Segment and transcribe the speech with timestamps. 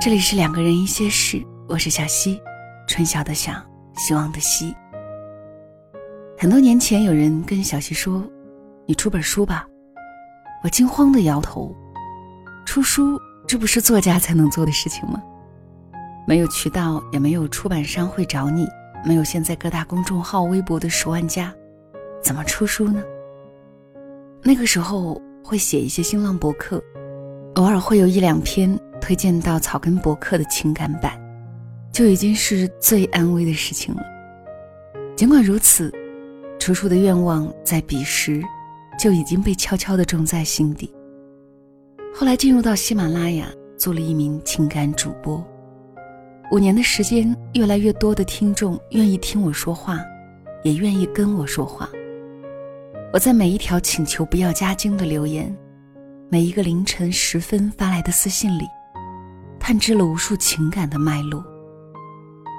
[0.00, 2.40] 这里是两个人一些事，我是小溪，
[2.86, 3.52] 春晓的晓，
[3.94, 4.74] 希望的希。
[6.38, 8.24] 很多年前，有人跟小溪说
[8.88, 9.68] ：“你出本书吧。”
[10.64, 11.76] 我惊慌的摇头
[12.64, 15.22] ：“出书，这不是作家才能做的事情吗？
[16.26, 18.66] 没有渠道，也没有出版商会找你，
[19.04, 21.52] 没有现在各大公众号、微博的十万加，
[22.22, 23.04] 怎么出书呢？”
[24.42, 26.82] 那个时候会写一些新浪博客，
[27.56, 28.80] 偶尔会有一两篇。
[29.00, 31.18] 推荐到草根博客的情感版，
[31.90, 34.02] 就已经是最安慰的事情了。
[35.16, 35.92] 尽管如此，
[36.58, 38.42] 楚楚的愿望在彼时
[38.98, 40.92] 就已经被悄悄地种在心底。
[42.14, 45.42] 后来进入到喜马拉雅，做了一名情感主播。
[46.52, 50.00] 五年的时间，越来越多的听众愿意听我说话，
[50.64, 51.88] 也愿意跟我说话。
[53.12, 55.56] 我在每一条请求不要加精的留言，
[56.28, 58.64] 每一个凌晨时分发来的私信里。
[59.60, 61.44] 探知了无数情感的脉络，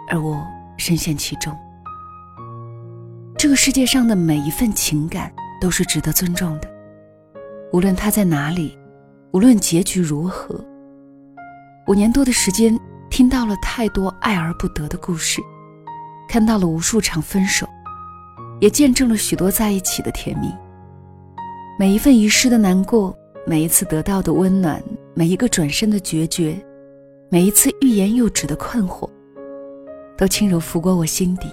[0.08, 0.42] 而我
[0.78, 1.54] 深陷其中。
[3.38, 6.70] 这个世界上的每一份情感都是值得尊重的，
[7.74, 8.78] 无论它在哪里，
[9.32, 10.64] 无论结局如何。
[11.88, 12.80] 五年多的时间，
[13.10, 15.42] 听到了太多爱而不得的故事，
[16.30, 17.68] 看到了无数场分手，
[18.62, 20.54] 也见证了许多在一起的甜蜜。
[21.80, 23.14] 每一份遗失的难过，
[23.48, 24.82] 每一次得到的温暖，
[25.16, 26.64] 每一个转身的决绝。
[27.34, 29.10] 每一次欲言又止的困惑，
[30.18, 31.48] 都轻柔拂过我心底。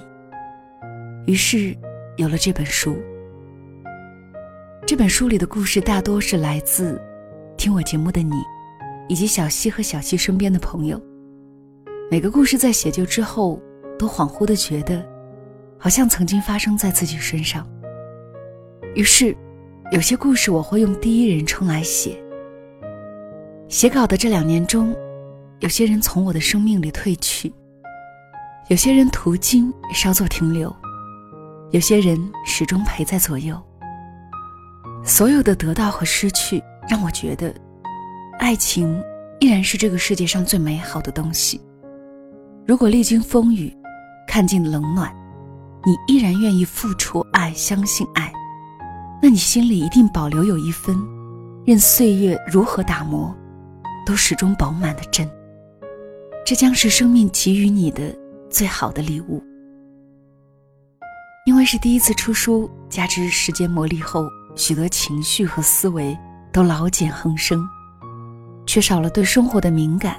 [1.25, 1.73] 于是，
[2.17, 2.97] 有了这本书。
[4.85, 7.01] 这本书里的故事大多是来自
[7.57, 8.35] 听我节目的你，
[9.09, 11.01] 以及小溪和小溪身边的朋友。
[12.11, 13.63] 每个故事在写就之后，
[13.97, 15.01] 都恍惚的觉得，
[15.79, 17.65] 好像曾经发生在自己身上。
[18.97, 19.33] 于是，
[19.93, 22.21] 有些故事我会用第一人称来写。
[23.69, 24.93] 写稿的这两年中。
[25.61, 27.53] 有些人从我的生命里退去，
[28.69, 30.75] 有些人途经稍作停留，
[31.73, 32.17] 有些人
[32.47, 33.61] 始终陪在左右。
[35.03, 37.53] 所有的得到和失去，让我觉得，
[38.39, 39.03] 爱情
[39.41, 41.61] 依然是这个世界上最美好的东西。
[42.65, 43.77] 如果历经风雨，
[44.29, 45.13] 看尽冷暖，
[45.85, 48.33] 你依然愿意付出爱，相信爱，
[49.21, 50.97] 那你心里一定保留有一分，
[51.67, 53.35] 任岁月如何打磨，
[54.07, 55.29] 都始终饱满的真。
[56.49, 58.11] 这将是生命给予你的
[58.49, 59.45] 最好的礼物。
[61.45, 64.27] 因为是第一次出书，加之时间磨砺后，
[64.57, 66.19] 许多情绪和思维
[66.51, 67.69] 都老茧横生，
[68.65, 70.17] 缺少了对生活的敏感，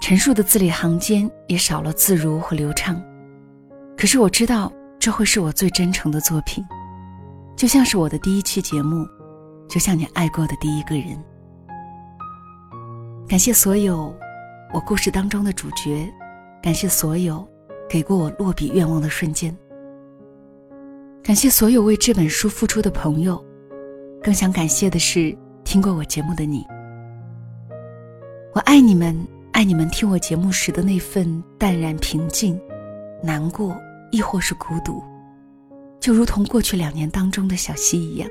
[0.00, 3.02] 陈述的字里行间也少了自如和流畅。
[3.96, 6.64] 可是我知道，这会是我最真诚的作品，
[7.56, 9.04] 就像是我的第一期节目，
[9.68, 11.20] 就像你爱过的第一个人。
[13.28, 14.14] 感谢所有。
[14.70, 16.12] 我故事当中的主角，
[16.62, 17.46] 感谢所有
[17.88, 19.56] 给过我落笔愿望的瞬间，
[21.22, 23.42] 感谢所有为这本书付出的朋友，
[24.22, 25.34] 更想感谢的是
[25.64, 26.66] 听过我节目的你。
[28.52, 29.16] 我爱你们，
[29.52, 32.60] 爱你们听我节目时的那份淡然平静、
[33.22, 33.74] 难过，
[34.10, 35.02] 亦或是孤独，
[35.98, 38.28] 就如同过去两年当中的小溪一样。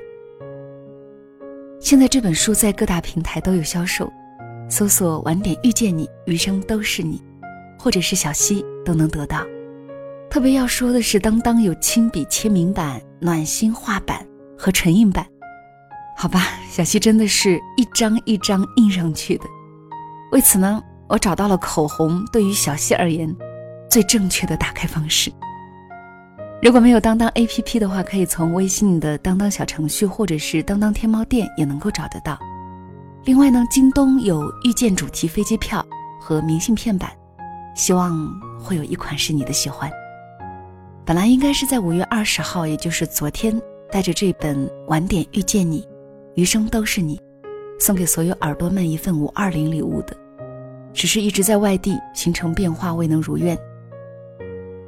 [1.80, 4.08] 现在这本书在各大平台都有销售。
[4.68, 7.22] 搜索“晚点遇见你，余生都是你”，
[7.78, 9.42] 或者是小溪都能得到。
[10.30, 14.26] 特别要说的是，当当有亲笔签名版、暖心画版
[14.58, 15.26] 和唇印版。
[16.16, 19.44] 好吧，小溪真的是一张一张印上去的。
[20.32, 23.34] 为此呢，我找到了口红对于小溪而言
[23.88, 25.32] 最正确的打开方式。
[26.60, 32.38] 如果没有当当 APP 的话，可以从微信的当当小程序或者是当当天猫店也能够找得到。
[33.24, 35.84] 另外呢，京东有遇见主题飞机票
[36.20, 37.10] 和明信片版，
[37.74, 39.90] 希望会有一款是你的喜欢。
[41.04, 45.86] 本来应该是在五月二十号，也就是昨天，带着这本《晚点遇见你，
[46.34, 47.16] 余生都是你》，
[47.78, 50.16] 送给所有耳朵们一份五二零礼物的，
[50.92, 53.58] 只是一直在外地，行程变化未能如愿。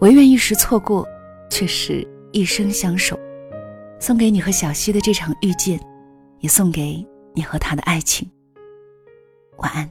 [0.00, 1.06] 唯愿一时错过，
[1.50, 3.18] 却是一生相守。
[3.98, 5.78] 送给你和小溪的这场遇见，
[6.40, 7.06] 也送给。
[7.34, 8.30] 你和他的爱情。
[9.58, 9.90] 晚安。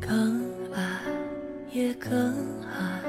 [0.00, 0.40] 更
[0.72, 1.00] 爱
[1.72, 2.32] 也更
[2.62, 3.00] 爱，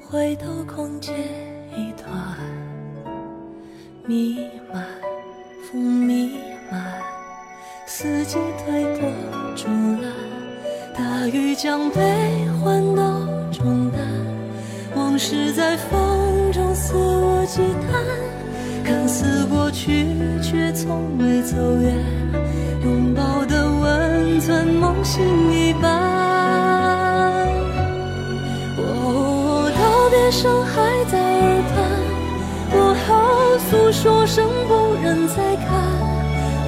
[0.00, 1.51] 回头空见。
[1.76, 2.06] 一段
[4.06, 4.84] 弥漫
[5.70, 6.32] 风弥
[6.70, 7.00] 漫，
[7.86, 9.08] 四季推波
[9.56, 9.68] 助
[10.02, 10.12] 澜，
[10.94, 12.00] 大雨将悲
[12.62, 13.02] 欢都
[13.50, 14.00] 冲淡，
[14.94, 20.08] 往事在风中肆无忌惮，看似过去，
[20.42, 21.94] 却从未走远，
[22.84, 25.90] 拥抱的温存，梦醒一半。
[28.76, 30.81] 哦，道别声还在耳畔。
[30.81, 30.81] 过后
[33.72, 35.66] 诉说声不忍再看，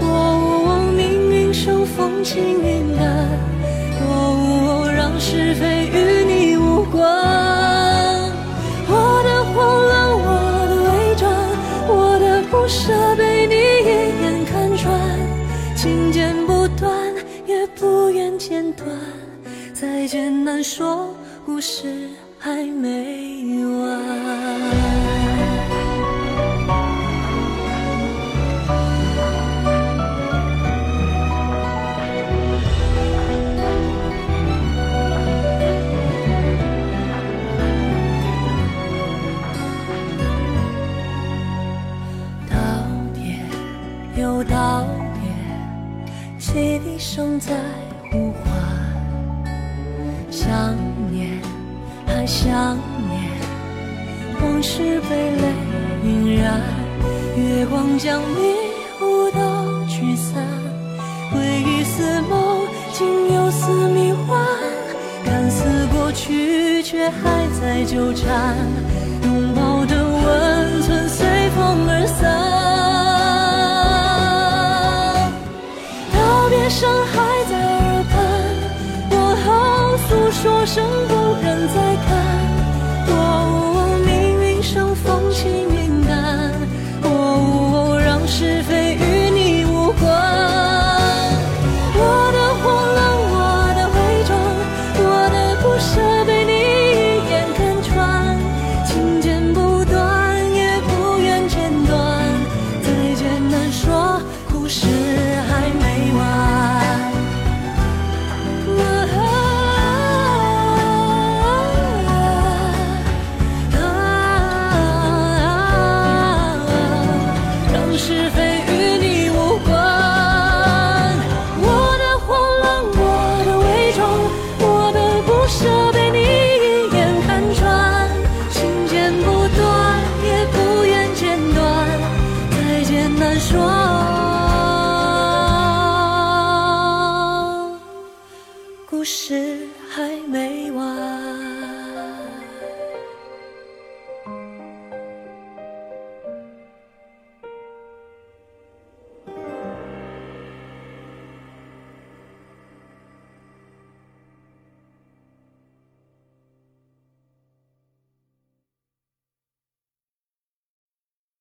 [0.01, 3.29] 哦，命运生风轻云淡，
[4.01, 7.05] 哦，让是非与你无关。
[8.89, 10.25] 我的慌乱，我
[10.71, 11.29] 的伪装，
[11.89, 13.87] 我的不舍被你一
[14.23, 14.99] 眼看穿，
[15.77, 16.91] 情剪不断，
[17.47, 18.89] 也不愿剪断，
[19.75, 21.15] 再见难说，
[21.45, 22.09] 故事
[22.39, 24.84] 还没完。
[47.15, 47.53] 声在
[48.11, 48.53] 呼唤，
[50.33, 50.51] 想
[51.13, 51.31] 念
[52.05, 52.77] 还想
[53.09, 53.31] 念，
[54.43, 55.43] 往事被泪
[56.05, 56.61] 晕染，
[57.37, 58.57] 月光将迷
[59.01, 60.43] 雾都驱散，
[61.31, 62.63] 回忆似梦，
[62.93, 64.37] 竟又似迷幻，
[65.25, 68.57] 看似过去，却还在纠缠，
[80.75, 81.94] 生不忍再。